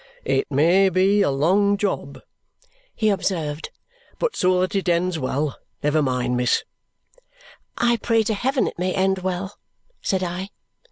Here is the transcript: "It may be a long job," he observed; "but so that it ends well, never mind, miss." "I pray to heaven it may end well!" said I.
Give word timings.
"It 0.25 0.49
may 0.49 0.89
be 0.89 1.21
a 1.21 1.29
long 1.29 1.77
job," 1.77 2.21
he 2.95 3.09
observed; 3.09 3.69
"but 4.17 4.35
so 4.35 4.61
that 4.61 4.73
it 4.75 4.89
ends 4.89 5.19
well, 5.19 5.59
never 5.83 6.01
mind, 6.01 6.35
miss." 6.37 6.63
"I 7.77 7.97
pray 7.97 8.23
to 8.23 8.33
heaven 8.33 8.65
it 8.65 8.79
may 8.79 8.95
end 8.95 9.19
well!" 9.19 9.59
said 10.01 10.23
I. 10.23 10.49